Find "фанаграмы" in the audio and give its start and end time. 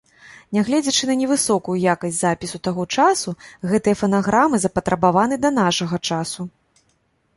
4.03-4.55